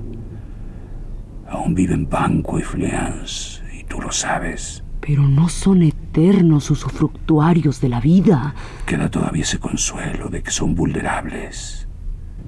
Aún 1.50 1.76
viven 1.76 2.08
Banco 2.10 2.58
y 2.58 2.64
Fleance, 2.64 3.62
y 3.78 3.84
tú 3.84 4.00
lo 4.00 4.14
sabes. 4.14 4.82
Pero 5.02 5.24
no 5.28 5.50
son 5.50 5.84
eternos 5.84 6.72
usufructuarios 6.72 7.82
de 7.82 7.90
la 7.90 8.00
vida. 8.00 8.56
Queda 8.86 9.12
todavía 9.12 9.44
ese 9.44 9.60
consuelo 9.60 10.30
de 10.30 10.42
que 10.42 10.52
son 10.52 10.74
vulnerables. 10.74 11.85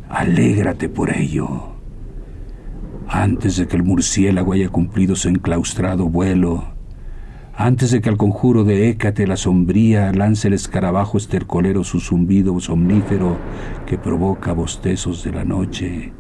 Alégrate 0.09 0.87
por 0.89 1.15
ello. 1.15 1.73
Antes 3.09 3.57
de 3.57 3.67
que 3.67 3.75
el 3.75 3.83
murciélago 3.83 4.53
haya 4.53 4.69
cumplido 4.69 5.15
su 5.15 5.29
enclaustrado 5.29 6.09
vuelo, 6.09 6.77
antes 7.59 7.89
de 7.89 8.01
que 8.01 8.09
al 8.09 8.17
conjuro 8.17 8.63
de 8.63 8.87
Hécate 8.89 9.25
la 9.25 9.35
sombría 9.35 10.13
lance 10.13 10.47
el 10.47 10.53
escarabajo 10.53 11.17
estercolero 11.17 11.83
su 11.83 11.99
zumbido 11.99 12.59
somnífero 12.59 13.37
que 13.87 13.97
provoca 13.97 14.53
bostezos 14.53 15.23
de 15.23 15.31
la 15.31 15.43
noche, 15.43 16.13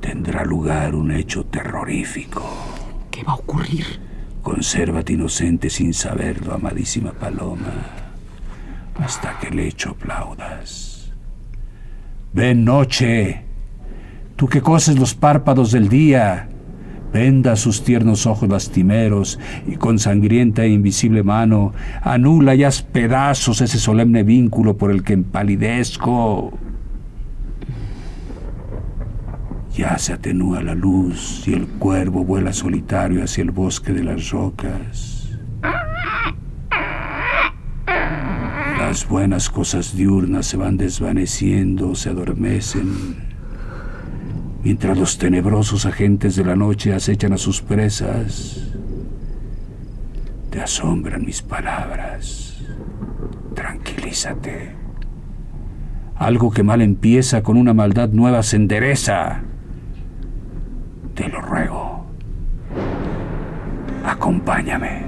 tendrá 0.00 0.44
lugar 0.44 0.94
un 0.94 1.12
hecho 1.12 1.44
terrorífico. 1.44 2.42
¿Qué 3.10 3.22
va 3.24 3.32
a 3.32 3.36
ocurrir? 3.36 3.84
Consérvate 4.42 5.12
inocente 5.12 5.68
sin 5.68 5.92
saberlo, 5.92 6.54
amadísima 6.54 7.12
paloma, 7.12 7.74
hasta 8.98 9.38
que 9.38 9.48
el 9.48 9.58
hecho 9.58 9.90
aplaudas. 9.90 10.87
Ven 12.38 12.64
noche, 12.64 13.42
tú 14.36 14.46
que 14.46 14.62
coses 14.62 14.96
los 14.96 15.16
párpados 15.16 15.72
del 15.72 15.88
día, 15.88 16.48
venda 17.12 17.56
sus 17.56 17.82
tiernos 17.82 18.26
ojos 18.26 18.48
lastimeros 18.48 19.40
y 19.66 19.74
con 19.74 19.98
sangrienta 19.98 20.62
e 20.62 20.68
invisible 20.68 21.24
mano 21.24 21.72
anula 22.00 22.54
y 22.54 22.62
haz 22.62 22.82
pedazos 22.82 23.60
ese 23.60 23.80
solemne 23.80 24.22
vínculo 24.22 24.76
por 24.76 24.92
el 24.92 25.02
que 25.02 25.14
empalidezco. 25.14 26.56
Ya 29.74 29.98
se 29.98 30.12
atenúa 30.12 30.62
la 30.62 30.76
luz 30.76 31.42
y 31.44 31.54
el 31.54 31.66
cuervo 31.66 32.22
vuela 32.22 32.52
solitario 32.52 33.24
hacia 33.24 33.42
el 33.42 33.50
bosque 33.50 33.92
de 33.92 34.04
las 34.04 34.30
rocas. 34.30 35.36
Las 38.88 39.06
buenas 39.06 39.50
cosas 39.50 39.94
diurnas 39.94 40.46
se 40.46 40.56
van 40.56 40.78
desvaneciendo, 40.78 41.94
se 41.94 42.08
adormecen, 42.08 43.16
mientras 44.64 44.96
los 44.96 45.18
tenebrosos 45.18 45.84
agentes 45.84 46.36
de 46.36 46.44
la 46.46 46.56
noche 46.56 46.94
acechan 46.94 47.34
a 47.34 47.36
sus 47.36 47.60
presas. 47.60 48.72
Te 50.48 50.62
asombran 50.62 51.22
mis 51.26 51.42
palabras. 51.42 52.62
Tranquilízate. 53.54 54.74
Algo 56.16 56.50
que 56.50 56.62
mal 56.62 56.80
empieza 56.80 57.42
con 57.42 57.58
una 57.58 57.74
maldad 57.74 58.08
nueva 58.08 58.42
se 58.42 58.56
endereza. 58.56 59.42
Te 61.14 61.28
lo 61.28 61.42
ruego. 61.42 62.06
Acompáñame. 64.02 65.07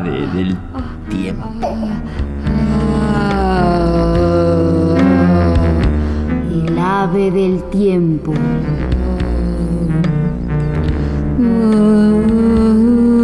Nave 0.00 0.26
del 0.32 0.56
tiempo. 1.08 1.78
El 6.52 6.78
ave 6.78 7.30
del 7.30 7.62
tiempo. 7.70 8.32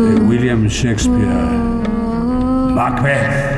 De 0.04 0.20
William 0.26 0.66
Shakespeare. 0.66 1.26
Macbeth. 2.74 3.56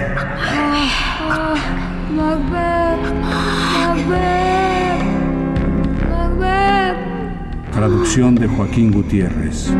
Traducción 7.73 8.35
de 8.35 8.49
Joaquín 8.49 8.93
Gutiérrez. 8.93 9.73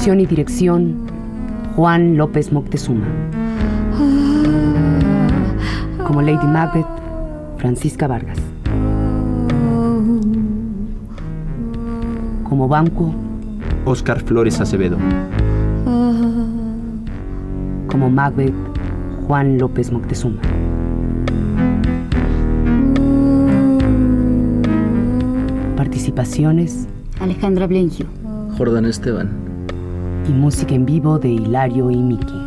Producción 0.00 0.20
y 0.20 0.24
dirección 0.24 0.96
Juan 1.76 2.16
López 2.16 2.52
Moctezuma. 2.52 3.06
Como 6.06 6.22
Lady 6.22 6.46
Macbeth, 6.46 6.86
Francisca 7.58 8.06
Vargas. 8.06 8.38
Como 12.44 12.66
Banco, 12.66 13.12
Oscar 13.84 14.20
Flores 14.20 14.58
Acevedo. 14.58 14.96
como 17.86 18.08
Macbeth, 18.08 18.54
Juan 19.26 19.58
López 19.58 19.92
Moctezuma. 19.92 20.40
Participaciones 25.76 26.88
Alejandra 27.20 27.66
Blengio. 27.66 28.06
Jordan 28.56 28.86
Esteban. 28.86 29.49
Y 30.26 30.32
música 30.32 30.74
en 30.74 30.86
vivo 30.86 31.18
de 31.18 31.28
Hilario 31.30 31.90
y 31.90 31.96
Miki. 31.96 32.40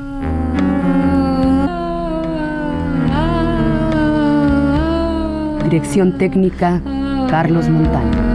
Dirección 5.64 6.18
técnica 6.18 6.82
Carlos 7.30 7.68
Montaño. 7.70 8.34